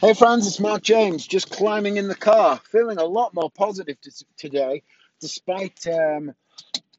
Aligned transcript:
Hey 0.00 0.14
friends, 0.14 0.46
it's 0.46 0.58
Mark 0.58 0.82
James, 0.82 1.26
just 1.26 1.50
climbing 1.50 1.98
in 1.98 2.08
the 2.08 2.14
car, 2.14 2.58
feeling 2.70 2.96
a 2.96 3.04
lot 3.04 3.34
more 3.34 3.50
positive 3.50 4.00
t- 4.00 4.10
today, 4.38 4.82
despite 5.20 5.86
um, 5.88 6.34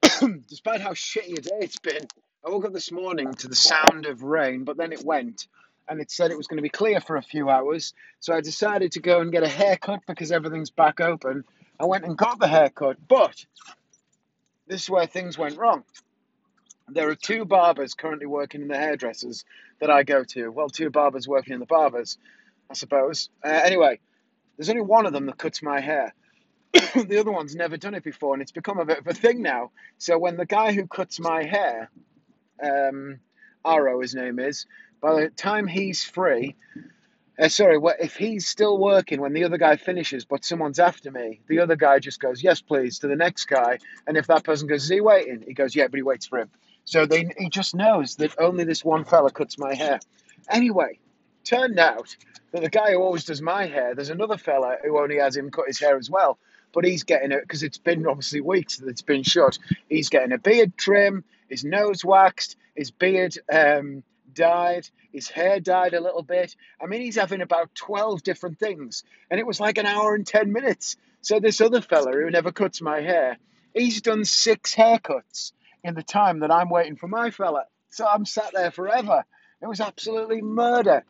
despite 0.47 0.81
how 0.81 0.91
shitty 0.91 1.35
a 1.35 1.41
day 1.41 1.57
it's 1.61 1.79
been. 1.79 2.05
I 2.45 2.51
woke 2.51 2.65
up 2.65 2.73
this 2.73 2.91
morning 2.91 3.33
to 3.33 3.47
the 3.47 3.55
sound 3.55 4.05
of 4.05 4.21
rain, 4.21 4.65
but 4.65 4.77
then 4.77 4.93
it 4.93 5.03
went, 5.03 5.47
and 5.89 5.99
it 5.99 6.11
said 6.11 6.29
it 6.29 6.37
was 6.37 6.45
going 6.45 6.59
to 6.59 6.61
be 6.61 6.69
clear 6.69 7.01
for 7.01 7.15
a 7.15 7.23
few 7.23 7.49
hours. 7.49 7.95
So 8.19 8.35
I 8.35 8.41
decided 8.41 8.91
to 8.91 8.99
go 8.99 9.21
and 9.21 9.31
get 9.31 9.41
a 9.41 9.47
haircut 9.49 10.01
because 10.05 10.31
everything's 10.31 10.69
back 10.69 11.01
open. 11.01 11.43
I 11.79 11.85
went 11.85 12.05
and 12.05 12.15
got 12.15 12.37
the 12.39 12.47
haircut, 12.47 12.97
but 13.07 13.43
this 14.67 14.83
is 14.83 14.89
where 14.91 15.07
things 15.07 15.39
went 15.39 15.57
wrong. 15.57 15.85
There 16.87 17.09
are 17.09 17.15
two 17.15 17.45
barbers 17.45 17.95
currently 17.95 18.27
working 18.27 18.61
in 18.61 18.67
the 18.67 18.77
hairdressers 18.77 19.43
that 19.79 19.89
I 19.89 20.03
go 20.03 20.23
to. 20.25 20.49
Well, 20.49 20.69
two 20.69 20.91
barbers 20.91 21.27
working 21.27 21.53
in 21.53 21.59
the 21.59 21.65
barbers, 21.65 22.19
I 22.71 22.73
suppose. 22.73 23.29
Uh, 23.43 23.49
anyway, 23.49 23.99
there's 24.55 24.69
only 24.69 24.81
one 24.81 25.05
of 25.05 25.11
them 25.11 25.25
that 25.25 25.37
cuts 25.37 25.61
my 25.61 25.81
hair. 25.81 26.13
the 26.73 27.19
other 27.19 27.31
one's 27.31 27.53
never 27.53 27.75
done 27.75 27.93
it 27.93 28.03
before, 28.03 28.33
and 28.33 28.41
it's 28.41 28.53
become 28.53 28.79
a 28.79 28.85
bit 28.85 28.99
of 28.99 29.07
a 29.07 29.13
thing 29.13 29.41
now. 29.41 29.71
So 29.97 30.17
when 30.17 30.37
the 30.37 30.45
guy 30.45 30.71
who 30.71 30.87
cuts 30.87 31.19
my 31.19 31.43
hair, 31.43 31.91
um, 32.63 33.19
Arrow, 33.65 33.99
his 33.99 34.15
name 34.15 34.39
is, 34.39 34.65
by 35.01 35.21
the 35.21 35.29
time 35.29 35.67
he's 35.67 36.03
free, 36.05 36.55
uh, 37.37 37.49
sorry, 37.49 37.77
if 37.99 38.15
he's 38.15 38.47
still 38.47 38.77
working 38.77 39.19
when 39.19 39.33
the 39.33 39.43
other 39.43 39.57
guy 39.57 39.75
finishes, 39.75 40.23
but 40.23 40.45
someone's 40.45 40.79
after 40.79 41.11
me, 41.11 41.41
the 41.49 41.59
other 41.59 41.75
guy 41.75 41.99
just 41.99 42.21
goes, 42.21 42.41
yes, 42.41 42.61
please, 42.61 42.99
to 42.99 43.07
the 43.07 43.15
next 43.17 43.45
guy. 43.45 43.79
And 44.07 44.15
if 44.15 44.27
that 44.27 44.45
person 44.45 44.67
goes, 44.67 44.83
is 44.83 44.89
he 44.89 45.01
waiting? 45.01 45.43
He 45.45 45.53
goes, 45.53 45.75
yeah, 45.75 45.87
but 45.87 45.97
he 45.97 46.03
waits 46.03 46.27
for 46.27 46.39
him. 46.39 46.49
So 46.85 47.05
they, 47.05 47.27
he 47.37 47.49
just 47.49 47.75
knows 47.75 48.15
that 48.17 48.39
only 48.39 48.63
this 48.63 48.85
one 48.85 49.03
fella 49.03 49.31
cuts 49.31 49.57
my 49.57 49.73
hair. 49.73 49.99
Anyway, 50.49 50.99
turned 51.43 51.79
out 51.79 52.15
that 52.51 52.61
the 52.61 52.69
guy 52.69 52.91
who 52.91 52.99
always 52.99 53.25
does 53.25 53.41
my 53.41 53.65
hair, 53.65 53.95
there's 53.95 54.09
another 54.09 54.37
fella 54.37 54.77
who 54.83 54.99
only 54.99 55.17
has 55.17 55.35
him 55.35 55.51
cut 55.51 55.67
his 55.67 55.79
hair 55.79 55.97
as 55.97 56.09
well. 56.09 56.37
But 56.73 56.85
he's 56.85 57.03
getting 57.03 57.31
it 57.31 57.41
because 57.41 57.63
it's 57.63 57.77
been 57.77 58.07
obviously 58.07 58.41
weeks 58.41 58.77
that 58.77 58.87
it's 58.87 59.01
been 59.01 59.23
shut. 59.23 59.59
He's 59.89 60.09
getting 60.09 60.31
a 60.31 60.37
beard 60.37 60.77
trim, 60.77 61.23
his 61.49 61.63
nose 61.63 62.05
waxed, 62.05 62.55
his 62.75 62.91
beard 62.91 63.37
um, 63.51 64.03
dyed, 64.33 64.87
his 65.11 65.29
hair 65.29 65.59
dyed 65.59 65.93
a 65.93 66.01
little 66.01 66.23
bit. 66.23 66.55
I 66.81 66.85
mean, 66.87 67.01
he's 67.01 67.17
having 67.17 67.41
about 67.41 67.75
12 67.75 68.23
different 68.23 68.59
things. 68.59 69.03
And 69.29 69.39
it 69.39 69.45
was 69.45 69.59
like 69.59 69.77
an 69.77 69.85
hour 69.85 70.15
and 70.15 70.25
10 70.25 70.51
minutes. 70.51 70.95
So 71.21 71.39
this 71.39 71.61
other 71.61 71.81
fella 71.81 72.11
who 72.11 72.29
never 72.29 72.51
cuts 72.51 72.81
my 72.81 73.01
hair, 73.01 73.37
he's 73.73 74.01
done 74.01 74.25
six 74.25 74.73
haircuts 74.73 75.51
in 75.83 75.93
the 75.93 76.03
time 76.03 76.39
that 76.39 76.51
I'm 76.51 76.69
waiting 76.69 76.95
for 76.95 77.07
my 77.07 77.31
fella. 77.31 77.65
So 77.89 78.05
I'm 78.07 78.25
sat 78.25 78.51
there 78.53 78.71
forever. 78.71 79.25
It 79.61 79.67
was 79.67 79.81
absolutely 79.81 80.41
murder. 80.41 81.03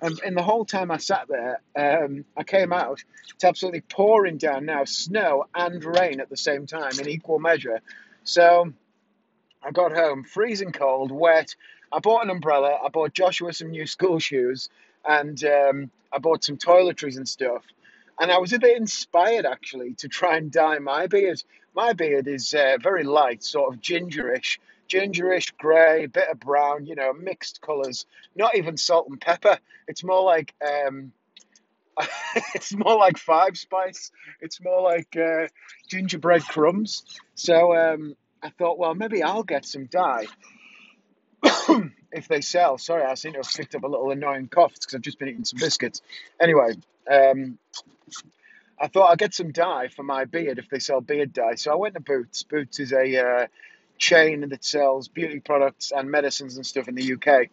And 0.00 0.18
in 0.20 0.34
the 0.34 0.42
whole 0.42 0.64
time 0.64 0.90
I 0.90 0.98
sat 0.98 1.26
there, 1.28 1.60
um, 1.76 2.24
I 2.36 2.44
came 2.44 2.72
out. 2.72 3.02
It's 3.34 3.44
absolutely 3.44 3.80
pouring 3.80 4.36
down 4.36 4.64
now, 4.64 4.84
snow 4.84 5.46
and 5.54 5.84
rain 5.84 6.20
at 6.20 6.28
the 6.28 6.36
same 6.36 6.66
time 6.66 6.92
in 7.00 7.08
equal 7.08 7.38
measure. 7.40 7.80
So 8.24 8.72
I 9.62 9.72
got 9.72 9.92
home, 9.92 10.24
freezing 10.24 10.72
cold, 10.72 11.10
wet. 11.10 11.56
I 11.90 11.98
bought 11.98 12.22
an 12.22 12.30
umbrella. 12.30 12.78
I 12.84 12.88
bought 12.88 13.12
Joshua 13.12 13.52
some 13.52 13.70
new 13.70 13.86
school 13.86 14.18
shoes, 14.28 14.68
and 15.04 15.42
um, 15.44 15.90
I 16.12 16.18
bought 16.18 16.44
some 16.44 16.58
toiletries 16.58 17.16
and 17.16 17.28
stuff. 17.28 17.64
And 18.20 18.30
I 18.30 18.38
was 18.38 18.52
a 18.52 18.58
bit 18.58 18.76
inspired 18.76 19.46
actually 19.46 19.94
to 19.94 20.08
try 20.08 20.36
and 20.36 20.50
dye 20.50 20.78
my 20.78 21.06
beard. 21.06 21.42
My 21.74 21.92
beard 21.92 22.26
is 22.26 22.52
uh, 22.52 22.76
very 22.80 23.04
light, 23.04 23.44
sort 23.44 23.72
of 23.72 23.80
gingerish, 23.80 24.58
gingerish 24.88 25.56
grey, 25.56 26.06
bit 26.06 26.28
of 26.28 26.40
brown, 26.40 26.86
you 26.86 26.94
know, 26.94 27.12
mixed 27.12 27.60
colours. 27.60 28.06
Not 28.34 28.56
even 28.56 28.76
salt 28.76 29.08
and 29.08 29.20
pepper. 29.20 29.58
It's 29.86 30.04
more 30.04 30.22
like 30.22 30.54
um, 30.66 31.12
it's 32.54 32.74
more 32.74 32.96
like 32.96 33.18
five 33.18 33.56
spice. 33.56 34.10
It's 34.40 34.62
more 34.62 34.82
like 34.82 35.16
uh, 35.16 35.48
gingerbread 35.88 36.42
crumbs. 36.42 37.04
So 37.34 37.76
um, 37.76 38.16
I 38.42 38.50
thought, 38.50 38.78
well, 38.78 38.94
maybe 38.94 39.22
I'll 39.22 39.42
get 39.42 39.66
some 39.66 39.86
dye 39.86 40.26
if 42.12 42.28
they 42.28 42.40
sell. 42.40 42.78
Sorry, 42.78 43.04
I 43.04 43.14
seem 43.14 43.32
to 43.32 43.38
have 43.38 43.52
picked 43.52 43.74
up 43.74 43.84
a 43.84 43.88
little 43.88 44.10
annoying 44.10 44.48
cough 44.48 44.74
because 44.74 44.94
I've 44.94 45.02
just 45.02 45.18
been 45.18 45.28
eating 45.28 45.44
some 45.44 45.58
biscuits. 45.58 46.02
Anyway, 46.40 46.74
um, 47.10 47.58
I 48.80 48.88
thought 48.88 49.10
I'd 49.10 49.18
get 49.18 49.34
some 49.34 49.52
dye 49.52 49.88
for 49.88 50.02
my 50.02 50.24
beard 50.24 50.58
if 50.58 50.68
they 50.68 50.78
sell 50.78 51.00
beard 51.00 51.32
dye. 51.32 51.56
So 51.56 51.72
I 51.72 51.76
went 51.76 51.94
to 51.94 52.00
Boots. 52.00 52.44
Boots 52.44 52.80
is 52.80 52.92
a 52.92 53.18
uh, 53.18 53.46
chain 53.98 54.48
that 54.48 54.64
sells 54.64 55.08
beauty 55.08 55.40
products 55.40 55.92
and 55.94 56.10
medicines 56.10 56.56
and 56.56 56.66
stuff 56.66 56.88
in 56.88 56.94
the 56.94 57.14
UK. 57.14 57.48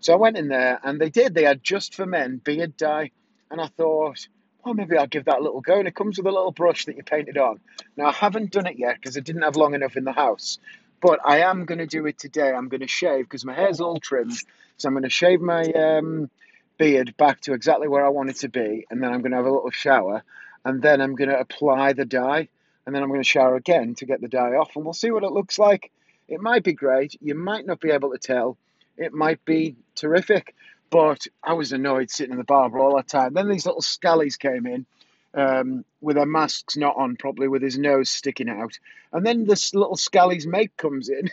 So 0.00 0.12
I 0.12 0.16
went 0.16 0.36
in 0.36 0.48
there 0.48 0.78
and 0.82 1.00
they 1.00 1.10
did. 1.10 1.34
They 1.34 1.44
had 1.44 1.62
just 1.62 1.94
for 1.94 2.06
men 2.06 2.40
beard 2.42 2.76
dye. 2.76 3.10
And 3.50 3.60
I 3.60 3.66
thought, 3.66 4.28
well, 4.64 4.74
maybe 4.74 4.96
I'll 4.96 5.06
give 5.06 5.24
that 5.24 5.38
a 5.38 5.42
little 5.42 5.60
go. 5.60 5.78
And 5.78 5.88
it 5.88 5.94
comes 5.94 6.18
with 6.18 6.26
a 6.26 6.30
little 6.30 6.52
brush 6.52 6.84
that 6.84 6.96
you 6.96 7.02
paint 7.02 7.28
it 7.28 7.36
on. 7.36 7.60
Now, 7.96 8.06
I 8.06 8.12
haven't 8.12 8.52
done 8.52 8.66
it 8.66 8.78
yet 8.78 8.96
because 8.96 9.16
I 9.16 9.20
didn't 9.20 9.42
have 9.42 9.56
long 9.56 9.74
enough 9.74 9.96
in 9.96 10.04
the 10.04 10.12
house. 10.12 10.58
But 11.00 11.20
I 11.24 11.40
am 11.40 11.64
going 11.64 11.78
to 11.78 11.86
do 11.86 12.06
it 12.06 12.18
today. 12.18 12.52
I'm 12.52 12.68
going 12.68 12.80
to 12.80 12.88
shave 12.88 13.24
because 13.24 13.44
my 13.44 13.54
hair's 13.54 13.80
all 13.80 14.00
trimmed. 14.00 14.38
So 14.76 14.88
I'm 14.88 14.94
going 14.94 15.04
to 15.04 15.10
shave 15.10 15.40
my 15.40 15.64
um, 15.72 16.30
beard 16.76 17.16
back 17.16 17.40
to 17.42 17.54
exactly 17.54 17.88
where 17.88 18.04
I 18.04 18.08
want 18.08 18.30
it 18.30 18.36
to 18.36 18.48
be. 18.48 18.86
And 18.90 19.02
then 19.02 19.12
I'm 19.12 19.20
going 19.20 19.30
to 19.30 19.38
have 19.38 19.46
a 19.46 19.52
little 19.52 19.70
shower 19.70 20.22
and 20.64 20.82
then 20.82 21.00
I'm 21.00 21.14
going 21.14 21.30
to 21.30 21.38
apply 21.38 21.92
the 21.94 22.04
dye, 22.04 22.48
and 22.88 22.94
then 22.94 23.02
I'm 23.02 23.10
going 23.10 23.20
to 23.20 23.28
shower 23.28 23.54
again 23.54 23.96
to 23.96 24.06
get 24.06 24.22
the 24.22 24.28
dye 24.28 24.54
off, 24.54 24.74
and 24.74 24.82
we'll 24.82 24.94
see 24.94 25.10
what 25.10 25.22
it 25.22 25.30
looks 25.30 25.58
like. 25.58 25.92
It 26.26 26.40
might 26.40 26.64
be 26.64 26.72
great. 26.72 27.18
You 27.20 27.34
might 27.34 27.66
not 27.66 27.80
be 27.80 27.90
able 27.90 28.12
to 28.12 28.18
tell. 28.18 28.56
It 28.96 29.12
might 29.12 29.44
be 29.44 29.76
terrific, 29.94 30.54
but 30.88 31.26
I 31.44 31.52
was 31.52 31.72
annoyed 31.72 32.10
sitting 32.10 32.32
in 32.32 32.38
the 32.38 32.44
barber 32.44 32.78
all 32.78 32.96
that 32.96 33.06
time. 33.06 33.34
Then 33.34 33.50
these 33.50 33.66
little 33.66 33.82
scallies 33.82 34.38
came 34.38 34.66
in 34.66 34.86
um, 35.34 35.84
with 36.00 36.16
their 36.16 36.24
masks 36.24 36.78
not 36.78 36.96
on 36.96 37.16
properly, 37.16 37.46
with 37.46 37.60
his 37.60 37.76
nose 37.76 38.08
sticking 38.08 38.48
out. 38.48 38.78
And 39.12 39.24
then 39.24 39.44
this 39.44 39.74
little 39.74 39.98
scally's 39.98 40.46
mate 40.46 40.74
comes 40.78 41.10
in, 41.10 41.28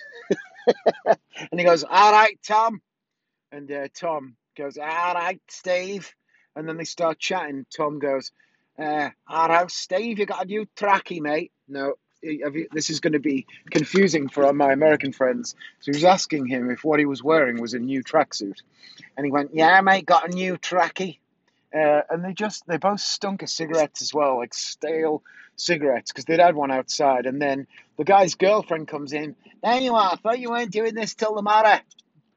and 1.05 1.57
he 1.57 1.63
goes, 1.63 1.85
"All 1.85 2.11
right, 2.11 2.37
Tom," 2.45 2.81
and 3.53 3.72
uh, 3.72 3.87
Tom 3.93 4.35
goes, 4.57 4.77
"All 4.77 5.13
right, 5.13 5.39
Steve." 5.47 6.13
And 6.53 6.67
then 6.67 6.75
they 6.75 6.83
start 6.83 7.17
chatting. 7.17 7.66
Tom 7.73 7.99
goes, 7.99 8.33
uh, 8.77 9.09
our 9.27 9.51
house, 9.51 9.73
Steve, 9.73 10.19
you 10.19 10.25
got 10.25 10.43
a 10.43 10.47
new 10.47 10.67
trackie, 10.75 11.21
mate? 11.21 11.51
No, 11.67 11.95
you, 12.21 12.67
this 12.71 12.89
is 12.89 12.99
going 12.99 13.13
to 13.13 13.19
be 13.19 13.45
confusing 13.69 14.27
for 14.27 14.51
my 14.53 14.71
American 14.71 15.11
friends. 15.11 15.55
So 15.79 15.91
he 15.91 15.97
was 15.97 16.03
asking 16.03 16.47
him 16.47 16.69
if 16.69 16.83
what 16.83 16.99
he 16.99 17.05
was 17.05 17.23
wearing 17.23 17.61
was 17.61 17.73
a 17.73 17.79
new 17.79 18.03
tracksuit. 18.03 18.61
And 19.15 19.25
he 19.25 19.31
went, 19.31 19.51
Yeah, 19.53 19.79
mate, 19.81 20.05
got 20.05 20.29
a 20.29 20.33
new 20.33 20.57
trackie. 20.57 21.19
Uh, 21.73 22.01
and 22.09 22.23
they 22.23 22.33
just, 22.33 22.65
they 22.67 22.77
both 22.77 23.01
stunk 23.01 23.43
of 23.43 23.49
cigarettes 23.49 24.01
as 24.01 24.13
well, 24.13 24.37
like 24.37 24.53
stale 24.53 25.23
cigarettes, 25.57 26.11
because 26.11 26.23
they'd 26.25 26.39
had 26.39 26.55
one 26.55 26.71
outside. 26.71 27.25
And 27.25 27.41
then 27.41 27.67
the 27.97 28.05
guy's 28.05 28.35
girlfriend 28.35 28.87
comes 28.87 29.11
in. 29.13 29.35
There 29.61 29.81
you 29.81 29.93
are. 29.95 30.13
I 30.13 30.15
thought 30.15 30.39
you 30.39 30.51
weren't 30.51 30.71
doing 30.71 30.95
this 30.95 31.15
till 31.15 31.35
the 31.35 31.41
matter. 31.41 31.81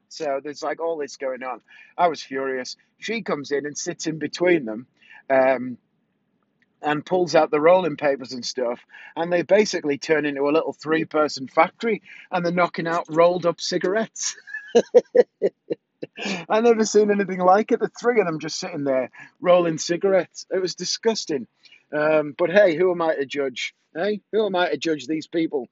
So 0.09 0.41
there's 0.43 0.63
like 0.63 0.81
all 0.81 0.97
this 0.97 1.17
going 1.17 1.43
on. 1.43 1.61
I 1.97 2.07
was 2.07 2.21
furious. 2.21 2.75
She 2.97 3.21
comes 3.21 3.51
in 3.51 3.65
and 3.65 3.77
sits 3.77 4.07
in 4.07 4.19
between 4.19 4.65
them. 4.65 4.87
Um, 5.29 5.77
and 6.81 7.05
pulls 7.05 7.35
out 7.35 7.51
the 7.51 7.59
rolling 7.59 7.97
papers 7.97 8.31
and 8.31 8.45
stuff, 8.45 8.79
and 9.15 9.31
they 9.31 9.41
basically 9.41 9.97
turn 9.97 10.25
into 10.25 10.47
a 10.47 10.51
little 10.51 10.73
three 10.73 11.05
person 11.05 11.47
factory 11.47 12.01
and 12.31 12.45
they're 12.45 12.53
knocking 12.53 12.87
out 12.87 13.05
rolled 13.09 13.45
up 13.45 13.59
cigarettes. 13.59 14.35
I 16.49 16.61
never 16.61 16.85
seen 16.85 17.11
anything 17.11 17.39
like 17.39 17.71
it. 17.71 17.79
The 17.79 17.89
three 17.99 18.19
of 18.19 18.25
them 18.25 18.39
just 18.39 18.59
sitting 18.59 18.83
there 18.83 19.09
rolling 19.39 19.77
cigarettes. 19.77 20.45
It 20.51 20.61
was 20.61 20.75
disgusting. 20.75 21.47
Um, 21.93 22.35
but 22.37 22.49
hey, 22.49 22.75
who 22.75 22.91
am 22.91 23.01
I 23.01 23.15
to 23.15 23.25
judge? 23.25 23.73
Hey, 23.95 24.21
who 24.31 24.45
am 24.45 24.55
I 24.55 24.69
to 24.69 24.77
judge 24.77 25.07
these 25.07 25.27
people? 25.27 25.67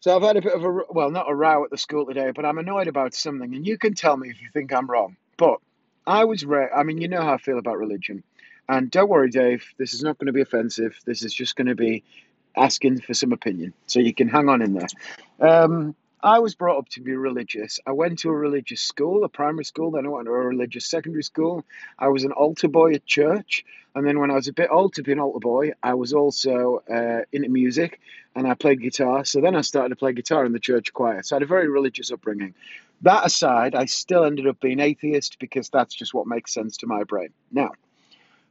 So 0.00 0.14
I've 0.14 0.22
had 0.22 0.36
a 0.36 0.42
bit 0.42 0.54
of 0.54 0.64
a 0.64 0.80
well, 0.90 1.10
not 1.10 1.30
a 1.30 1.34
row 1.34 1.64
at 1.64 1.70
the 1.70 1.78
school 1.78 2.06
today, 2.06 2.30
but 2.34 2.44
I'm 2.44 2.58
annoyed 2.58 2.88
about 2.88 3.14
something, 3.14 3.54
and 3.54 3.66
you 3.66 3.78
can 3.78 3.94
tell 3.94 4.16
me 4.16 4.30
if 4.30 4.40
you 4.40 4.48
think 4.52 4.72
I'm 4.72 4.88
wrong. 4.88 5.16
But 5.36 5.58
I 6.06 6.24
was, 6.24 6.44
ra- 6.44 6.74
I 6.74 6.84
mean, 6.84 6.98
you 6.98 7.08
know 7.08 7.22
how 7.22 7.34
I 7.34 7.38
feel 7.38 7.58
about 7.58 7.78
religion. 7.78 8.22
And 8.68 8.90
don't 8.90 9.08
worry, 9.08 9.30
Dave, 9.30 9.64
this 9.78 9.94
is 9.94 10.02
not 10.02 10.18
going 10.18 10.26
to 10.26 10.32
be 10.32 10.42
offensive. 10.42 10.98
This 11.06 11.22
is 11.22 11.32
just 11.32 11.56
going 11.56 11.68
to 11.68 11.74
be 11.74 12.02
asking 12.56 13.00
for 13.00 13.14
some 13.14 13.32
opinion. 13.32 13.72
So 13.86 14.00
you 14.00 14.12
can 14.12 14.28
hang 14.28 14.48
on 14.48 14.62
in 14.62 14.74
there. 14.74 14.88
Um, 15.40 15.94
I 16.22 16.40
was 16.40 16.54
brought 16.56 16.78
up 16.78 16.88
to 16.90 17.00
be 17.00 17.14
religious. 17.14 17.78
I 17.86 17.92
went 17.92 18.18
to 18.20 18.30
a 18.30 18.36
religious 18.36 18.80
school, 18.80 19.22
a 19.22 19.28
primary 19.28 19.64
school, 19.64 19.92
then 19.92 20.04
I 20.04 20.08
went 20.08 20.26
to 20.26 20.32
a 20.32 20.46
religious 20.46 20.86
secondary 20.86 21.22
school. 21.22 21.64
I 21.98 22.08
was 22.08 22.24
an 22.24 22.32
altar 22.32 22.66
boy 22.66 22.94
at 22.94 23.06
church. 23.06 23.64
And 23.94 24.06
then 24.06 24.18
when 24.18 24.30
I 24.30 24.34
was 24.34 24.48
a 24.48 24.52
bit 24.52 24.68
old 24.70 24.94
to 24.94 25.02
be 25.02 25.12
an 25.12 25.20
altar 25.20 25.38
boy, 25.38 25.72
I 25.82 25.94
was 25.94 26.12
also 26.12 26.82
uh, 26.90 27.22
into 27.32 27.48
music 27.48 28.00
and 28.34 28.48
I 28.48 28.54
played 28.54 28.82
guitar. 28.82 29.24
So 29.24 29.40
then 29.40 29.54
I 29.54 29.60
started 29.60 29.90
to 29.90 29.96
play 29.96 30.12
guitar 30.12 30.44
in 30.44 30.52
the 30.52 30.58
church 30.58 30.92
choir. 30.92 31.22
So 31.22 31.34
I 31.34 31.36
had 31.36 31.44
a 31.44 31.46
very 31.46 31.68
religious 31.68 32.10
upbringing. 32.10 32.54
That 33.02 33.24
aside, 33.24 33.76
I 33.76 33.84
still 33.84 34.24
ended 34.24 34.48
up 34.48 34.60
being 34.60 34.80
atheist 34.80 35.38
because 35.38 35.68
that's 35.68 35.94
just 35.94 36.14
what 36.14 36.26
makes 36.26 36.52
sense 36.52 36.76
to 36.78 36.86
my 36.88 37.04
brain. 37.04 37.28
Now, 37.52 37.70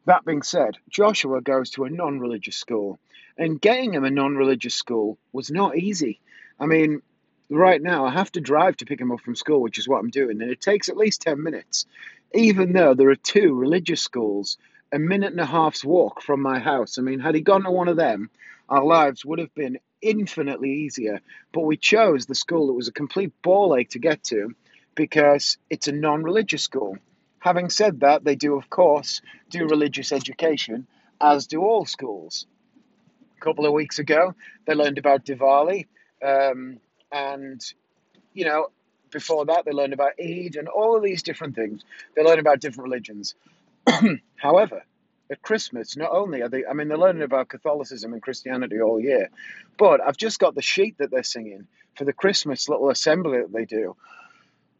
that 0.07 0.25
being 0.25 0.41
said, 0.41 0.77
Joshua 0.89 1.41
goes 1.41 1.71
to 1.71 1.85
a 1.85 1.89
non 1.89 2.19
religious 2.19 2.57
school, 2.57 2.99
and 3.37 3.61
getting 3.61 3.93
him 3.93 4.03
a 4.03 4.09
non 4.09 4.35
religious 4.35 4.75
school 4.75 5.17
was 5.31 5.51
not 5.51 5.77
easy. 5.77 6.19
I 6.59 6.65
mean, 6.65 7.01
right 7.49 7.81
now 7.81 8.05
I 8.05 8.11
have 8.11 8.31
to 8.33 8.41
drive 8.41 8.77
to 8.77 8.85
pick 8.85 8.99
him 8.99 9.11
up 9.11 9.21
from 9.21 9.35
school, 9.35 9.61
which 9.61 9.77
is 9.77 9.87
what 9.87 9.99
I'm 9.99 10.09
doing, 10.09 10.41
and 10.41 10.51
it 10.51 10.59
takes 10.59 10.89
at 10.89 10.97
least 10.97 11.21
10 11.21 11.41
minutes 11.41 11.85
even 12.33 12.73
though 12.73 12.93
there 12.93 13.09
are 13.09 13.15
two 13.15 13.53
religious 13.53 14.01
schools 14.01 14.57
a 14.91 14.99
minute 14.99 15.31
and 15.31 15.39
a 15.39 15.45
half's 15.45 15.83
walk 15.83 16.21
from 16.21 16.41
my 16.41 16.59
house. 16.59 16.97
I 16.97 17.01
mean, 17.01 17.19
had 17.19 17.35
he 17.35 17.41
gone 17.41 17.63
to 17.63 17.71
one 17.71 17.87
of 17.87 17.97
them, 17.97 18.29
our 18.69 18.83
lives 18.83 19.25
would 19.25 19.39
have 19.39 19.53
been 19.53 19.79
infinitely 20.01 20.71
easier. 20.71 21.21
But 21.51 21.61
we 21.61 21.77
chose 21.77 22.25
the 22.25 22.35
school 22.35 22.67
that 22.67 22.73
was 22.73 22.87
a 22.87 22.93
complete 22.93 23.33
ball 23.41 23.75
ache 23.75 23.89
to 23.91 23.99
get 23.99 24.23
to 24.25 24.55
because 24.95 25.57
it's 25.69 25.87
a 25.87 25.91
non 25.91 26.23
religious 26.23 26.63
school. 26.63 26.97
Having 27.39 27.69
said 27.69 27.99
that, 28.01 28.23
they 28.23 28.35
do, 28.35 28.57
of 28.57 28.69
course, 28.69 29.21
do 29.49 29.67
religious 29.67 30.11
education, 30.11 30.87
as 31.21 31.47
do 31.47 31.61
all 31.61 31.85
schools. 31.85 32.47
A 33.37 33.43
couple 33.43 33.65
of 33.65 33.73
weeks 33.73 33.99
ago, 33.99 34.33
they 34.65 34.73
learned 34.73 34.97
about 34.97 35.25
Diwali, 35.25 35.85
um, 36.23 36.79
and, 37.11 37.61
you 38.33 38.45
know, 38.45 38.67
before 39.11 39.45
that, 39.45 39.65
they 39.65 39.71
learned 39.71 39.93
about 39.93 40.13
Eid 40.19 40.55
and 40.55 40.67
all 40.67 40.95
of 40.95 41.03
these 41.03 41.23
different 41.23 41.55
things. 41.55 41.83
They 42.15 42.23
learn 42.23 42.39
about 42.39 42.59
different 42.59 42.89
religions. 42.89 43.35
However, 44.35 44.83
at 45.31 45.41
Christmas, 45.41 45.95
not 45.97 46.11
only 46.11 46.41
are 46.41 46.49
they, 46.49 46.65
I 46.65 46.73
mean, 46.73 46.87
they're 46.87 46.97
learning 46.97 47.23
about 47.23 47.49
Catholicism 47.49 48.13
and 48.13 48.21
Christianity 48.21 48.81
all 48.81 48.99
year, 48.99 49.29
but 49.77 50.01
I've 50.01 50.17
just 50.17 50.39
got 50.39 50.55
the 50.55 50.61
sheet 50.61 50.97
that 50.97 51.11
they're 51.11 51.23
singing 51.23 51.67
for 51.97 52.05
the 52.05 52.13
Christmas 52.13 52.69
little 52.69 52.89
assembly 52.89 53.39
that 53.39 53.51
they 53.51 53.65
do. 53.65 53.95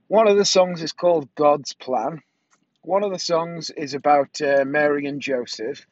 One 0.08 0.28
of 0.28 0.38
the 0.38 0.46
songs 0.46 0.82
is 0.82 0.94
called 0.94 1.34
God's 1.36 1.74
Plan. 1.74 2.22
One 2.88 3.04
of 3.04 3.12
the 3.12 3.20
songs 3.20 3.70
is 3.70 3.94
about 3.94 4.40
uh, 4.40 4.64
Mary 4.66 5.08
and 5.08 5.20
Joseph. 5.20 5.86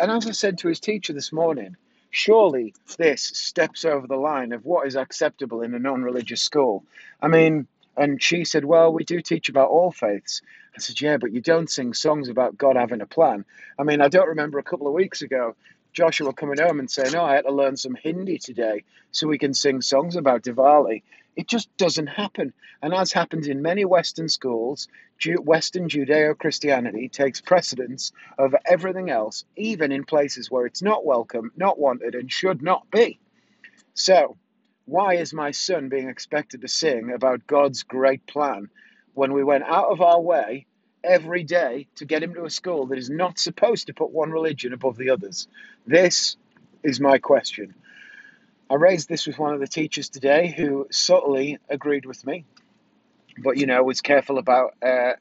And 0.00 0.10
as 0.10 0.26
I 0.26 0.30
said 0.30 0.56
to 0.58 0.68
his 0.68 0.80
teacher 0.80 1.12
this 1.12 1.30
morning, 1.30 1.76
surely 2.08 2.72
this 2.96 3.20
steps 3.22 3.84
over 3.84 4.06
the 4.06 4.16
line 4.16 4.52
of 4.52 4.64
what 4.64 4.86
is 4.86 4.96
acceptable 4.96 5.60
in 5.60 5.74
a 5.74 5.78
non 5.78 6.02
religious 6.02 6.40
school. 6.40 6.84
I 7.20 7.28
mean, 7.28 7.66
and 7.98 8.22
she 8.22 8.46
said, 8.46 8.64
Well, 8.64 8.94
we 8.94 9.04
do 9.04 9.20
teach 9.20 9.50
about 9.50 9.68
all 9.68 9.92
faiths. 9.92 10.40
I 10.74 10.80
said, 10.80 10.98
Yeah, 10.98 11.18
but 11.18 11.32
you 11.32 11.42
don't 11.42 11.68
sing 11.68 11.92
songs 11.92 12.30
about 12.30 12.56
God 12.56 12.76
having 12.76 13.02
a 13.02 13.06
plan. 13.06 13.44
I 13.78 13.82
mean, 13.82 14.00
I 14.00 14.08
don't 14.08 14.28
remember 14.28 14.58
a 14.58 14.62
couple 14.62 14.86
of 14.86 14.94
weeks 14.94 15.20
ago 15.20 15.54
Joshua 15.92 16.32
coming 16.32 16.58
home 16.58 16.78
and 16.78 16.90
saying, 16.90 17.14
Oh, 17.14 17.24
I 17.24 17.34
had 17.34 17.44
to 17.44 17.52
learn 17.52 17.76
some 17.76 17.94
Hindi 17.94 18.38
today 18.38 18.84
so 19.10 19.28
we 19.28 19.36
can 19.36 19.52
sing 19.52 19.82
songs 19.82 20.16
about 20.16 20.44
Diwali. 20.44 21.02
It 21.36 21.46
just 21.46 21.74
doesn't 21.76 22.08
happen. 22.08 22.52
And 22.82 22.92
as 22.92 23.12
happens 23.12 23.46
in 23.48 23.62
many 23.62 23.84
Western 23.84 24.28
schools, 24.28 24.88
Western 25.40 25.88
Judeo 25.88 26.36
Christianity 26.36 27.08
takes 27.08 27.40
precedence 27.40 28.12
over 28.38 28.58
everything 28.66 29.10
else, 29.10 29.44
even 29.56 29.92
in 29.92 30.04
places 30.04 30.50
where 30.50 30.66
it's 30.66 30.82
not 30.82 31.04
welcome, 31.04 31.52
not 31.56 31.78
wanted, 31.78 32.14
and 32.14 32.30
should 32.30 32.62
not 32.62 32.90
be. 32.90 33.18
So, 33.94 34.36
why 34.86 35.14
is 35.14 35.34
my 35.34 35.50
son 35.50 35.88
being 35.88 36.08
expected 36.08 36.62
to 36.62 36.68
sing 36.68 37.12
about 37.12 37.46
God's 37.46 37.82
great 37.82 38.26
plan 38.26 38.68
when 39.14 39.32
we 39.32 39.44
went 39.44 39.64
out 39.64 39.88
of 39.88 40.00
our 40.00 40.20
way 40.20 40.66
every 41.04 41.44
day 41.44 41.88
to 41.96 42.04
get 42.04 42.22
him 42.22 42.34
to 42.34 42.44
a 42.44 42.50
school 42.50 42.86
that 42.86 42.98
is 42.98 43.10
not 43.10 43.38
supposed 43.38 43.88
to 43.88 43.94
put 43.94 44.10
one 44.10 44.30
religion 44.30 44.72
above 44.72 44.96
the 44.96 45.10
others? 45.10 45.46
This 45.86 46.36
is 46.82 47.00
my 47.00 47.18
question. 47.18 47.74
I 48.70 48.74
raised 48.74 49.08
this 49.08 49.26
with 49.26 49.38
one 49.38 49.54
of 49.54 49.60
the 49.60 49.66
teachers 49.66 50.10
today 50.10 50.54
who 50.54 50.86
subtly 50.90 51.58
agreed 51.70 52.04
with 52.04 52.24
me, 52.26 52.44
but 53.42 53.56
you 53.56 53.66
know, 53.66 53.82
was 53.82 54.02
careful 54.02 54.38
about 54.38 54.74
uh, 54.82 55.12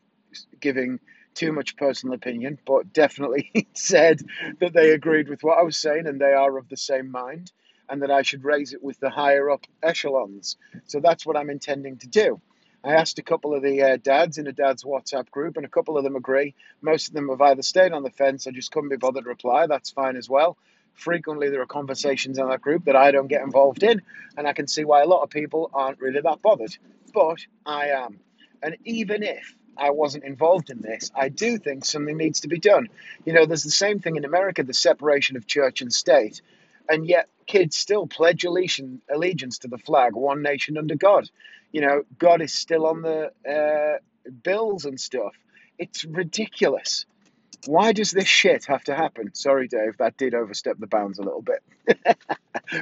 giving 0.59 0.99
too 1.33 1.53
much 1.53 1.77
personal 1.77 2.15
opinion, 2.15 2.57
but 2.65 2.91
definitely 2.91 3.67
said 3.73 4.21
that 4.59 4.73
they 4.73 4.91
agreed 4.91 5.29
with 5.29 5.43
what 5.43 5.59
I 5.59 5.63
was 5.63 5.77
saying 5.77 6.07
and 6.07 6.19
they 6.19 6.33
are 6.33 6.57
of 6.57 6.67
the 6.67 6.77
same 6.77 7.09
mind 7.09 7.51
and 7.89 8.01
that 8.01 8.11
I 8.11 8.23
should 8.23 8.43
raise 8.43 8.73
it 8.73 8.83
with 8.83 8.99
the 8.99 9.09
higher 9.09 9.49
up 9.49 9.65
echelons. 9.81 10.57
So 10.85 10.99
that's 10.99 11.25
what 11.25 11.37
I'm 11.37 11.49
intending 11.49 11.97
to 11.99 12.07
do. 12.07 12.41
I 12.83 12.95
asked 12.95 13.19
a 13.19 13.23
couple 13.23 13.53
of 13.53 13.63
the 13.63 13.81
uh, 13.81 13.97
dads 13.97 14.37
in 14.37 14.47
a 14.47 14.51
dad's 14.51 14.83
WhatsApp 14.83 15.29
group, 15.31 15.57
and 15.57 15.65
a 15.65 15.69
couple 15.69 15.97
of 15.97 16.03
them 16.03 16.15
agree. 16.15 16.53
Most 16.81 17.07
of 17.09 17.13
them 17.13 17.29
have 17.29 17.41
either 17.41 17.61
stayed 17.61 17.91
on 17.91 18.03
the 18.03 18.11
fence 18.11 18.47
or 18.47 18.51
just 18.51 18.71
couldn't 18.71 18.89
be 18.89 18.97
bothered 18.97 19.23
to 19.23 19.29
reply. 19.29 19.67
That's 19.67 19.89
fine 19.89 20.15
as 20.15 20.29
well. 20.29 20.57
Frequently, 20.97 21.49
there 21.49 21.61
are 21.61 21.67
conversations 21.67 22.37
in 22.37 22.49
that 22.49 22.61
group 22.61 22.85
that 22.85 22.95
I 22.95 23.11
don't 23.11 23.27
get 23.27 23.41
involved 23.41 23.83
in, 23.83 24.01
and 24.35 24.47
I 24.47 24.53
can 24.53 24.67
see 24.67 24.83
why 24.83 25.01
a 25.01 25.07
lot 25.07 25.23
of 25.23 25.29
people 25.29 25.69
aren't 25.73 26.01
really 26.01 26.21
that 26.21 26.41
bothered. 26.41 26.77
But 27.13 27.39
I 27.65 27.89
am. 27.89 28.19
And 28.61 28.77
even 28.83 29.23
if 29.23 29.55
I 29.77 29.91
wasn't 29.91 30.25
involved 30.25 30.69
in 30.69 30.81
this, 30.81 31.11
I 31.15 31.29
do 31.29 31.57
think 31.57 31.85
something 31.85 32.17
needs 32.17 32.41
to 32.41 32.47
be 32.47 32.59
done. 32.59 32.89
You 33.25 33.33
know, 33.33 33.45
there's 33.45 33.63
the 33.63 33.71
same 33.71 33.99
thing 33.99 34.17
in 34.17 34.25
America 34.25 34.63
the 34.63 34.73
separation 34.73 35.37
of 35.37 35.47
church 35.47 35.81
and 35.81 35.93
state 35.93 36.41
and 36.89 37.07
yet 37.07 37.29
kids 37.45 37.75
still 37.75 38.07
pledge 38.07 38.43
allegiance 38.43 39.59
to 39.59 39.67
the 39.67 39.77
flag, 39.77 40.13
one 40.15 40.41
nation 40.41 40.77
under 40.77 40.95
God. 40.95 41.29
You 41.71 41.81
know, 41.81 42.03
God 42.17 42.41
is 42.41 42.53
still 42.53 42.85
on 42.85 43.01
the 43.01 43.31
uh, 43.47 43.99
bills 44.43 44.85
and 44.85 44.99
stuff. 44.99 45.35
It's 45.77 46.05
ridiculous. 46.05 47.05
Why 47.65 47.91
does 47.91 48.11
this 48.11 48.27
shit 48.27 48.65
have 48.65 48.83
to 48.85 48.95
happen? 48.95 49.33
Sorry, 49.33 49.67
Dave, 49.67 49.97
that 49.97 50.17
did 50.17 50.33
overstep 50.33 50.77
the 50.79 50.87
bounds 50.87 51.19
a 51.19 51.23
little 51.23 51.41
bit. 51.41 51.63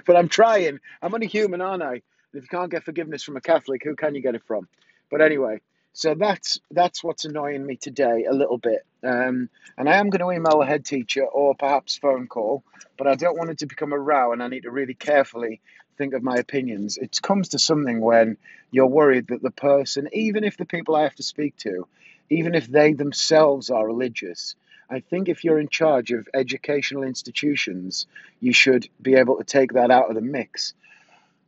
but 0.06 0.16
I'm 0.16 0.30
trying. 0.30 0.80
I'm 1.02 1.14
only 1.14 1.28
human, 1.28 1.62
aren't 1.62 1.84
I? 1.84 2.02
If 2.34 2.44
you 2.44 2.48
can't 2.50 2.70
get 2.70 2.84
forgiveness 2.84 3.24
from 3.24 3.38
a 3.38 3.42
Catholic, 3.42 3.84
who 3.84 3.96
can 3.96 4.14
you 4.14 4.22
get 4.22 4.36
it 4.36 4.44
from? 4.46 4.68
But 5.10 5.22
anyway, 5.22 5.62
so 5.94 6.14
that's 6.14 6.60
that's 6.72 7.04
what's 7.04 7.24
annoying 7.24 7.66
me 7.66 7.78
today 7.78 8.26
a 8.30 8.34
little 8.34 8.58
bit. 8.58 8.86
Um, 9.02 9.50
and 9.78 9.88
I 9.88 9.96
am 9.96 10.10
going 10.10 10.20
to 10.20 10.36
email 10.36 10.60
the 10.60 10.66
head 10.66 10.84
teacher 10.84 11.24
or 11.24 11.56
perhaps 11.56 11.96
phone 11.98 12.28
call, 12.28 12.64
but 12.98 13.08
I 13.08 13.16
don't 13.16 13.38
want 13.38 13.52
it 13.52 13.60
to 13.60 13.66
become 13.66 13.94
a 13.94 13.98
row, 14.00 14.34
and 14.34 14.44
I 14.44 14.50
need 14.50 14.64
to 14.64 14.72
really 14.72 14.94
carefully 14.94 15.62
think 15.98 16.14
of 16.14 16.22
my 16.22 16.36
opinions. 16.36 16.98
It 16.98 17.22
comes 17.22 17.50
to 17.50 17.60
something 17.60 18.02
when 18.02 18.38
you're 18.72 18.88
worried 18.88 19.28
that 19.28 19.42
the 19.42 19.52
person, 19.52 20.10
even 20.12 20.44
if 20.44 20.58
the 20.58 20.66
people 20.66 20.96
I 20.96 21.04
have 21.04 21.16
to 21.16 21.24
speak 21.24 21.56
to, 21.58 21.88
even 22.30 22.56
if 22.56 22.68
they 22.68 22.94
themselves 22.94 23.70
are 23.70 23.86
religious, 23.86 24.56
I 24.90 25.00
think 25.00 25.30
if 25.30 25.44
you're 25.44 25.60
in 25.60 25.70
charge 25.70 26.12
of 26.12 26.28
educational 26.34 27.04
institutions, 27.04 28.08
you 28.40 28.54
should 28.54 28.88
be 29.02 29.16
able 29.16 29.38
to 29.38 29.44
take 29.44 29.74
that 29.74 29.92
out 29.92 30.10
of 30.10 30.16
the 30.16 30.22
mix 30.22 30.74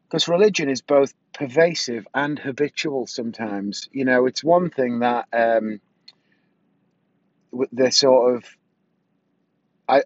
because 0.08 0.28
religion 0.28 0.70
is 0.70 0.82
both 0.82 1.14
pervasive 1.34 2.08
and 2.14 2.40
habitual 2.40 3.08
sometimes. 3.08 3.90
You 3.92 4.06
know, 4.06 4.26
it's 4.26 4.44
one 4.44 4.70
thing 4.70 5.00
that 5.00 5.28
um, 5.34 5.82
they're 7.72 7.92
sort 7.92 8.36
of, 8.36 8.46
I, 9.88 10.04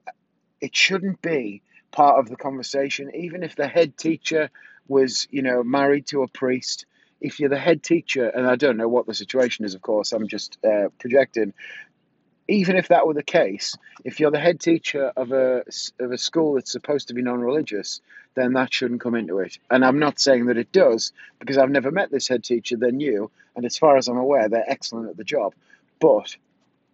it 0.60 0.76
shouldn't 0.76 1.22
be 1.22 1.62
part 1.92 2.20
of 2.20 2.30
the 2.30 2.36
conversation, 2.36 3.12
even 3.16 3.44
if 3.44 3.56
the 3.56 3.68
head 3.68 3.96
teacher 3.96 4.50
was, 4.88 5.28
you 5.30 5.44
know, 5.44 5.64
married 5.64 6.08
to 6.08 6.24
a 6.24 6.28
priest. 6.28 6.86
If 7.20 7.40
you're 7.40 7.50
the 7.50 7.60
head 7.60 7.84
teacher, 7.84 8.28
and 8.28 8.48
I 8.48 8.56
don't 8.56 8.78
know 8.78 8.88
what 8.88 9.06
the 9.06 9.14
situation 9.14 9.66
is, 9.66 9.76
of 9.76 9.82
course, 9.84 10.12
I'm 10.12 10.28
just 10.28 10.58
uh, 10.66 10.90
projecting, 10.98 11.54
even 12.52 12.76
if 12.76 12.90
that 12.90 13.08
were 13.08 13.14
the 13.14 13.24
case, 13.24 13.78
if 14.04 14.20
you're 14.20 14.30
the 14.30 14.40
head 14.40 14.60
teacher 14.60 15.12
of 15.16 15.32
a, 15.32 15.64
of 16.00 16.12
a 16.12 16.18
school 16.18 16.56
that's 16.56 16.72
supposed 16.72 17.08
to 17.08 17.14
be 17.14 17.22
non 17.22 17.40
religious, 17.40 18.02
then 18.36 18.54
that 18.54 18.74
shouldn't 18.74 19.00
come 19.00 19.16
into 19.16 19.40
it. 19.40 19.58
And 19.70 19.86
I'm 19.86 20.00
not 20.00 20.20
saying 20.20 20.48
that 20.48 20.58
it 20.58 20.72
does, 20.74 21.14
because 21.40 21.58
I've 21.58 21.70
never 21.70 21.92
met 21.92 22.12
this 22.12 22.28
head 22.28 22.44
teacher, 22.44 22.76
they're 22.76 22.92
new, 22.92 23.32
and 23.56 23.66
as 23.66 23.78
far 23.78 23.96
as 23.96 24.10
I'm 24.10 24.18
aware, 24.18 24.50
they're 24.50 24.70
excellent 24.70 25.10
at 25.10 25.18
the 25.18 25.24
job. 25.24 25.54
But 26.02 26.36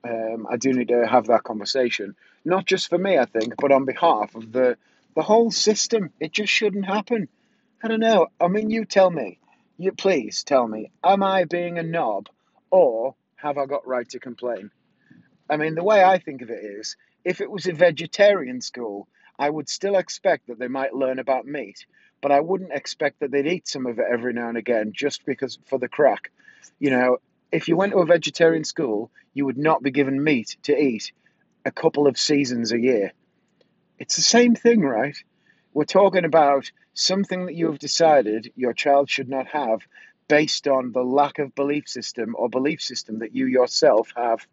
um, 0.03 0.45
I 0.47 0.57
do 0.57 0.73
need 0.73 0.89
to 0.89 1.07
have 1.07 1.27
that 1.27 1.43
conversation, 1.43 2.15
not 2.45 2.65
just 2.65 2.87
for 2.87 2.97
me, 2.97 3.17
I 3.17 3.25
think, 3.25 3.55
but 3.57 3.71
on 3.71 3.85
behalf 3.85 4.35
of 4.35 4.51
the, 4.51 4.77
the 5.15 5.23
whole 5.23 5.49
system. 5.49 6.11
It 6.19 6.33
just 6.33 6.53
shouldn't 6.53 6.85
happen. 6.85 7.29
I 7.81 7.87
don't 7.87 7.99
know. 7.99 8.27
I 8.39 8.47
mean, 8.47 8.69
you 8.69 8.85
tell 8.85 9.09
me. 9.09 9.39
You 9.79 9.91
please 9.91 10.43
tell 10.43 10.67
me. 10.67 10.91
Am 11.03 11.23
I 11.23 11.45
being 11.45 11.79
a 11.79 11.83
knob, 11.83 12.29
or 12.69 13.15
have 13.37 13.57
I 13.57 13.65
got 13.65 13.87
right 13.87 14.07
to 14.09 14.19
complain? 14.19 14.69
I 15.49 15.57
mean, 15.57 15.75
the 15.75 15.83
way 15.83 16.03
I 16.03 16.17
think 16.17 16.41
of 16.41 16.49
it 16.49 16.63
is 16.63 16.95
if 17.23 17.41
it 17.41 17.49
was 17.49 17.65
a 17.67 17.73
vegetarian 17.73 18.61
school, 18.61 19.07
I 19.39 19.49
would 19.49 19.69
still 19.69 19.95
expect 19.95 20.47
that 20.47 20.59
they 20.59 20.67
might 20.67 20.93
learn 20.93 21.19
about 21.19 21.45
meat, 21.45 21.85
but 22.21 22.31
I 22.31 22.39
wouldn't 22.39 22.73
expect 22.73 23.19
that 23.19 23.31
they'd 23.31 23.47
eat 23.47 23.67
some 23.67 23.85
of 23.85 23.99
it 23.99 24.05
every 24.11 24.33
now 24.33 24.49
and 24.49 24.57
again 24.57 24.91
just 24.93 25.25
because 25.25 25.59
for 25.65 25.77
the 25.77 25.87
crack. 25.87 26.31
You 26.79 26.89
know, 26.89 27.17
if 27.51 27.67
you 27.67 27.77
went 27.77 27.93
to 27.93 27.99
a 27.99 28.05
vegetarian 28.05 28.63
school, 28.63 29.11
you 29.33 29.45
would 29.45 29.57
not 29.57 29.83
be 29.83 29.91
given 29.91 30.23
meat 30.23 30.57
to 30.63 30.77
eat 30.77 31.11
a 31.65 31.71
couple 31.71 32.07
of 32.07 32.17
seasons 32.17 32.71
a 32.71 32.79
year. 32.79 33.13
It's 33.99 34.15
the 34.15 34.21
same 34.21 34.55
thing, 34.55 34.81
right? 34.81 35.15
We're 35.73 35.85
talking 35.85 36.25
about 36.25 36.71
something 36.93 37.45
that 37.45 37.55
you 37.55 37.67
have 37.67 37.79
decided 37.79 38.51
your 38.55 38.73
child 38.73 39.09
should 39.09 39.29
not 39.29 39.47
have 39.47 39.81
based 40.27 40.67
on 40.67 40.91
the 40.91 41.03
lack 41.03 41.39
of 41.39 41.55
belief 41.55 41.87
system 41.87 42.35
or 42.37 42.49
belief 42.49 42.81
system 42.81 43.19
that 43.19 43.35
you 43.35 43.45
yourself 43.45 44.11
have. 44.15 44.45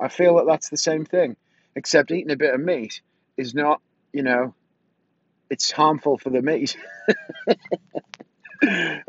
I 0.00 0.08
feel 0.08 0.36
that 0.36 0.46
that's 0.46 0.68
the 0.68 0.76
same 0.76 1.04
thing, 1.04 1.36
except 1.74 2.10
eating 2.10 2.30
a 2.30 2.36
bit 2.36 2.54
of 2.54 2.60
meat 2.60 3.00
is 3.36 3.54
not, 3.54 3.80
you 4.12 4.22
know, 4.22 4.54
it's 5.50 5.70
harmful 5.70 6.18
for 6.18 6.30
the 6.30 6.42
meat. 6.42 6.76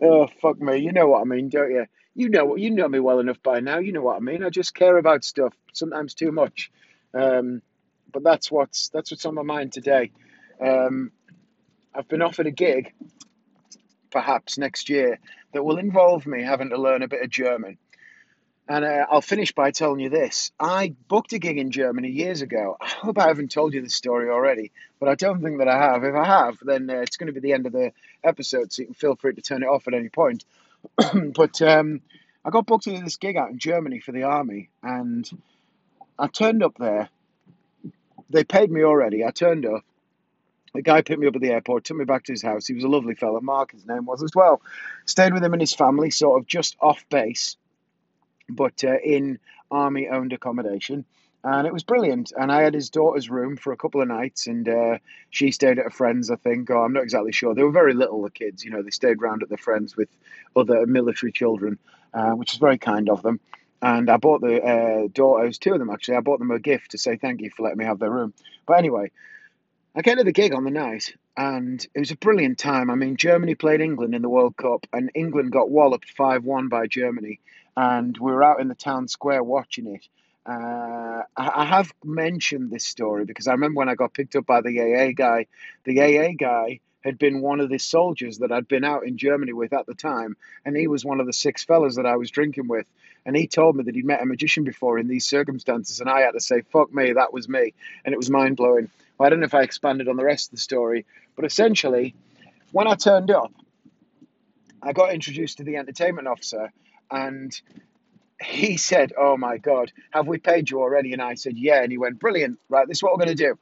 oh 0.02 0.28
fuck 0.42 0.60
me, 0.60 0.78
you 0.78 0.92
know 0.92 1.08
what 1.08 1.22
I 1.22 1.26
mean, 1.26 1.50
don't 1.50 1.72
you? 1.72 1.86
You 2.16 2.30
know 2.30 2.46
what 2.46 2.60
you 2.60 2.72
know 2.72 2.88
me 2.88 3.00
well 3.00 3.20
enough 3.20 3.42
by 3.44 3.60
now. 3.60 3.78
You 3.78 3.92
know 3.92 4.02
what 4.02 4.18
I 4.18 4.20
mean. 4.20 4.44
I 4.44 4.50
just 4.50 4.74
care 4.74 4.98
about 4.98 5.24
stuff 5.24 5.54
sometimes 5.74 6.16
too 6.16 6.32
much, 6.32 6.72
um, 7.14 7.62
but 8.12 8.24
that's 8.24 8.52
what's 8.52 8.90
that's 8.90 9.12
what's 9.12 9.26
on 9.26 9.36
my 9.36 9.44
mind 9.44 9.72
today. 9.72 10.12
Um, 10.60 11.12
I've 11.94 12.08
been 12.08 12.24
offered 12.24 12.48
a 12.48 12.52
gig, 12.52 12.94
perhaps 14.12 14.58
next 14.58 14.90
year, 14.90 15.20
that 15.54 15.64
will 15.64 15.78
involve 15.78 16.26
me 16.26 16.44
having 16.44 16.70
to 16.70 16.78
learn 16.82 17.04
a 17.04 17.08
bit 17.08 17.24
of 17.24 17.30
German. 17.30 17.78
And 18.70 18.84
uh, 18.84 19.06
I'll 19.10 19.22
finish 19.22 19.54
by 19.54 19.72
telling 19.72 20.02
you 20.02 20.10
this. 20.10 20.52
I 20.60 20.94
booked 21.08 21.32
a 21.32 21.40
gig 21.40 21.58
in 21.58 21.72
Germany 21.72 22.10
years 22.10 22.42
ago. 22.42 22.76
I 22.82 22.88
hope 22.88 23.18
I 23.18 23.28
haven't 23.28 23.52
told 23.52 23.74
you 23.74 23.82
this 23.82 23.96
story 23.96 24.30
already, 24.30 24.72
but 25.00 25.08
I 25.08 25.16
don't 25.16 25.42
think 25.42 25.60
that 25.60 25.70
I 25.70 25.78
have. 25.78 26.04
If 26.04 26.16
I 26.16 26.26
have, 26.26 26.58
then 26.62 26.90
uh, 26.90 26.96
it's 26.96 27.16
going 27.16 27.28
to 27.28 27.34
be 27.34 27.40
the 27.40 27.54
end 27.54 27.66
of 27.66 27.72
the 27.72 27.94
episode, 28.24 28.74
so 28.74 28.82
you 28.82 28.88
can 28.88 28.96
feel 28.96 29.16
free 29.16 29.34
to 29.34 29.42
turn 29.42 29.64
it 29.64 29.68
off 29.68 29.88
at 29.88 29.94
any 29.94 30.10
point. 30.10 30.44
but 31.34 31.62
um, 31.62 32.02
I 32.44 32.50
got 32.50 32.66
booked 32.66 32.88
into 32.88 33.04
this 33.04 33.16
gig 33.16 33.38
out 33.38 33.52
in 33.52 33.58
Germany 33.58 34.02
for 34.02 34.12
the 34.12 34.24
army, 34.24 34.70
and 34.84 35.30
I 36.20 36.28
turned 36.28 36.62
up 36.62 36.76
there. 36.78 37.08
They 38.30 38.44
paid 38.44 38.70
me 38.70 38.84
already. 38.84 39.24
I 39.24 39.32
turned 39.32 39.66
up. 39.66 39.86
The 40.74 40.82
guy 40.82 41.02
picked 41.02 41.22
me 41.22 41.28
up 41.28 41.36
at 41.36 41.42
the 41.42 41.52
airport, 41.52 41.86
took 41.86 41.96
me 41.96 42.04
back 42.04 42.26
to 42.26 42.34
his 42.34 42.42
house. 42.42 42.68
He 42.68 42.74
was 42.74 42.84
a 42.84 42.90
lovely 42.90 43.16
fellow. 43.16 43.40
Mark, 43.40 43.72
his 43.72 43.88
name 43.88 44.06
was 44.06 44.22
as 44.22 44.36
well. 44.36 44.62
Stayed 45.06 45.34
with 45.34 45.44
him 45.44 45.54
and 45.54 45.62
his 45.62 45.74
family, 45.74 46.12
sort 46.12 46.42
of 46.42 46.46
just 46.46 46.76
off 46.82 47.06
base 47.10 47.56
but 48.50 48.84
uh, 48.84 48.98
in 49.04 49.40
army 49.72 50.08
owned 50.08 50.34
accommodation. 50.34 51.06
And 51.44 51.68
it 51.68 51.74
was 51.74 51.84
brilliant. 51.84 52.34
And 52.38 52.52
I 52.52 52.62
had 52.62 52.74
his 52.74 52.90
daughter's 52.90 53.30
room 53.30 53.58
for 53.58 53.72
a 53.72 53.78
couple 53.78 54.02
of 54.02 54.08
nights, 54.08 54.48
and 54.48 54.68
uh, 54.68 54.98
she 55.30 55.52
stayed 55.52 55.80
at 55.80 55.86
a 55.86 55.92
friend's, 55.92 56.30
I 56.30 56.36
think. 56.36 56.70
Or 56.70 56.84
I'm 56.84 56.94
not 56.94 57.04
exactly 57.04 57.32
sure. 57.32 57.54
They 57.54 57.64
were 57.64 57.72
very 57.72 57.94
little, 57.94 58.22
the 58.22 58.32
kids. 58.32 58.66
You 58.66 58.72
know, 58.72 58.82
they 58.82 58.90
stayed 58.90 59.22
round 59.22 59.44
at 59.44 59.50
their 59.50 59.58
friends 59.58 59.96
with 59.96 60.10
other 60.56 60.86
military 60.86 61.32
children, 61.32 61.78
uh, 62.14 62.32
which 62.32 62.52
was 62.52 62.60
very 62.60 62.78
kind 62.78 63.10
of 63.10 63.22
them. 63.22 63.40
And 63.82 64.10
I 64.10 64.18
bought 64.18 64.42
the 64.42 64.62
uh, 64.62 65.08
daughters, 65.14 65.60
two 65.60 65.74
of 65.74 65.80
them 65.80 65.92
actually, 65.92 66.18
I 66.18 66.22
bought 66.22 66.40
them 66.40 66.50
a 66.52 66.60
gift 66.60 66.92
to 66.92 66.98
say 66.98 67.16
thank 67.16 67.42
you 67.42 67.52
for 67.52 67.64
letting 67.64 67.78
me 67.78 67.86
have 67.86 68.00
their 68.00 68.10
room. 68.10 68.34
But 68.66 68.80
anyway, 68.80 69.12
I 69.96 70.02
get 70.02 70.16
to 70.16 70.24
the 70.24 70.32
gig 70.32 70.54
on 70.54 70.64
the 70.64 70.72
night, 70.72 71.14
and 71.36 71.86
it 71.94 72.00
was 72.00 72.12
a 72.12 72.18
brilliant 72.18 72.58
time. 72.58 72.90
I 72.90 72.96
mean, 72.96 73.18
Germany 73.18 73.54
played 73.54 73.82
England 73.82 74.16
in 74.16 74.24
the 74.24 74.30
World 74.30 74.58
Cup, 74.58 74.88
and 74.92 75.12
England 75.14 75.52
got 75.52 75.70
walloped 75.70 76.10
5 76.12 76.44
1 76.44 76.70
by 76.70 76.88
Germany 76.88 77.40
and 77.78 78.18
we 78.18 78.32
were 78.32 78.44
out 78.44 78.60
in 78.60 78.68
the 78.68 78.76
town 78.76 79.08
square 79.08 79.44
watching 79.44 79.86
it. 79.86 80.08
Uh, 80.48 81.22
I, 81.36 81.66
have 81.66 81.94
mentioned 82.04 82.72
this 82.72 82.86
story 82.86 83.26
because 83.26 83.48
I 83.48 83.52
remember 83.52 83.78
when 83.78 83.90
I 83.90 83.96
got 83.96 84.14
picked 84.14 84.36
up 84.36 84.48
by 84.48 84.62
the 84.62 84.82
AA 84.82 85.12
guy, 85.12 85.46
the 85.84 86.02
AA 86.02 86.32
guy 86.38 86.80
had 87.04 87.20
been 87.20 87.42
one 87.42 87.60
of 87.60 87.70
the 87.70 87.78
soldiers 87.78 88.40
that 88.40 88.52
I'd 88.52 88.68
been 88.68 88.84
out 88.84 89.06
in 89.06 89.18
Germany 89.18 89.54
with 89.54 89.74
at 89.74 89.86
the 89.86 89.94
time, 89.94 90.38
and 90.66 90.76
he 90.76 90.88
was 90.88 91.06
one 91.06 91.20
of 91.20 91.28
the 91.28 91.34
six 91.34 91.66
fellas 91.66 91.98
that 91.98 92.08
I 92.08 92.16
was 92.16 92.32
drinking 92.32 92.68
with. 92.68 92.88
And 93.26 93.36
he 93.36 93.46
told 93.46 93.76
me 93.76 93.84
that 93.84 93.96
he'd 93.96 94.06
met 94.06 94.24
a 94.24 94.26
magician 94.26 94.64
before 94.64 94.98
in 94.98 95.08
these 95.08 95.28
circumstances, 95.28 96.00
and 96.00 96.10
I 96.10 96.22
had 96.22 96.32
to 96.32 96.40
say, 96.40 96.62
fuck 96.62 96.92
me, 96.92 97.14
that 97.14 97.32
was 97.32 97.48
me. 97.48 97.74
And 98.06 98.14
it 98.14 98.18
was 98.18 98.30
mind 98.30 98.58
blowing. 98.58 98.90
Well, 99.18 99.28
I 99.28 99.30
don't 99.30 99.42
know 99.42 99.46
if 99.46 99.54
I 99.54 99.62
expanded 99.62 100.08
on 100.08 100.16
the 100.16 100.24
rest 100.24 100.48
of 100.48 100.52
the 100.52 100.62
story, 100.62 101.06
but 101.36 101.46
essentially, 101.46 102.16
when 102.72 102.88
I 102.88 102.96
turned 102.96 103.30
up, 103.30 103.52
I 104.82 104.94
got 104.94 105.14
introduced 105.14 105.58
to 105.58 105.64
the 105.64 105.76
entertainment 105.76 106.28
officer, 106.28 106.72
and 107.12 107.60
he 108.42 108.78
said, 108.90 109.14
Oh 109.18 109.38
my 109.38 109.58
God, 109.58 109.92
have 110.12 110.28
we 110.28 110.38
paid 110.38 110.70
you 110.70 110.82
already? 110.82 111.14
And 111.14 111.22
I 111.22 111.36
said, 111.36 111.58
Yeah. 111.58 111.82
And 111.82 111.92
he 111.92 111.98
went, 111.98 112.20
Brilliant. 112.20 112.60
Right, 112.70 112.88
this 112.88 112.98
is 112.98 113.04
what 113.04 113.14
we're 113.14 113.26
going 113.26 113.38
to 113.38 113.44
do. 113.44 113.58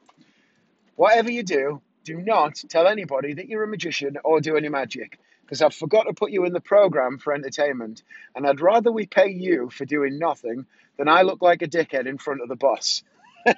Whatever 0.96 1.30
you 1.30 1.42
do, 1.42 1.82
do 2.04 2.16
not 2.20 2.62
tell 2.68 2.86
anybody 2.86 3.34
that 3.34 3.48
you're 3.48 3.64
a 3.64 3.68
magician 3.68 4.16
or 4.24 4.40
do 4.40 4.56
any 4.56 4.68
magic 4.68 5.18
because 5.42 5.62
I've 5.62 5.74
forgot 5.74 6.04
to 6.04 6.12
put 6.12 6.32
you 6.32 6.44
in 6.44 6.52
the 6.52 6.60
program 6.60 7.18
for 7.18 7.32
entertainment. 7.32 8.02
And 8.34 8.46
I'd 8.46 8.60
rather 8.60 8.90
we 8.90 9.06
pay 9.06 9.30
you 9.30 9.70
for 9.70 9.84
doing 9.84 10.18
nothing 10.18 10.66
than 10.98 11.08
I 11.08 11.22
look 11.22 11.40
like 11.40 11.62
a 11.62 11.68
dickhead 11.68 12.06
in 12.06 12.18
front 12.18 12.42
of 12.42 12.48
the 12.48 12.56
boss. 12.56 13.02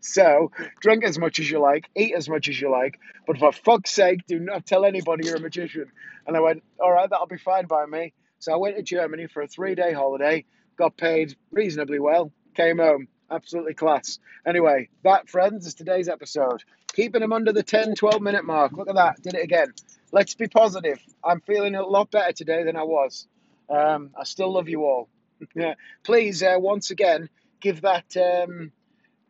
so 0.00 0.50
drink 0.80 1.04
as 1.04 1.18
much 1.18 1.38
as 1.38 1.50
you 1.50 1.60
like, 1.60 1.88
eat 1.96 2.14
as 2.14 2.28
much 2.28 2.48
as 2.48 2.60
you 2.60 2.70
like, 2.70 2.98
but 3.26 3.38
for 3.38 3.52
fuck's 3.52 3.92
sake, 3.92 4.26
do 4.26 4.38
not 4.38 4.66
tell 4.66 4.84
anybody 4.84 5.26
you're 5.26 5.36
a 5.36 5.40
magician. 5.40 5.90
And 6.26 6.36
I 6.36 6.40
went, 6.40 6.62
all 6.78 6.92
right, 6.92 7.08
that'll 7.08 7.26
be 7.26 7.38
fine 7.38 7.66
by 7.66 7.86
me. 7.86 8.12
So 8.38 8.52
I 8.52 8.56
went 8.56 8.76
to 8.76 8.82
Germany 8.82 9.26
for 9.26 9.42
a 9.42 9.46
three 9.46 9.74
day 9.74 9.92
holiday, 9.92 10.44
got 10.76 10.96
paid 10.96 11.36
reasonably 11.50 11.98
well, 11.98 12.32
came 12.54 12.78
home. 12.78 13.08
Absolutely 13.30 13.74
class. 13.74 14.18
Anyway, 14.44 14.88
that, 15.04 15.28
friends, 15.28 15.64
is 15.64 15.74
today's 15.74 16.08
episode. 16.08 16.64
Keeping 16.94 17.20
them 17.20 17.32
under 17.32 17.52
the 17.52 17.62
10, 17.62 17.94
12 17.94 18.20
minute 18.20 18.44
mark. 18.44 18.72
Look 18.72 18.88
at 18.88 18.96
that. 18.96 19.22
Did 19.22 19.34
it 19.34 19.44
again. 19.44 19.72
Let's 20.10 20.34
be 20.34 20.48
positive. 20.48 20.98
I'm 21.22 21.40
feeling 21.40 21.76
a 21.76 21.82
lot 21.84 22.10
better 22.10 22.32
today 22.32 22.64
than 22.64 22.74
I 22.74 22.82
was. 22.82 23.28
Um, 23.68 24.10
I 24.18 24.24
still 24.24 24.52
love 24.52 24.68
you 24.68 24.84
all. 24.84 25.08
Please, 26.02 26.42
uh, 26.42 26.56
once 26.58 26.90
again, 26.90 27.28
give 27.60 27.82
that 27.82 28.16
um, 28.16 28.72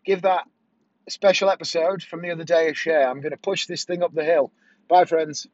give 0.04 0.23
that 0.23 0.45
special 1.09 1.50
episode 1.50 2.02
from 2.02 2.23
the 2.23 2.30
other 2.30 2.45
day 2.45 2.69
a 2.69 2.75
share. 2.75 3.09
I'm 3.09 3.21
going 3.21 3.33
to 3.33 3.37
push 3.37 3.66
this 3.66 3.85
thing 3.85 4.02
up 4.02 4.14
the 4.14 4.25
hill. 4.25 4.52
Bye, 4.88 5.04
friends. 5.04 5.47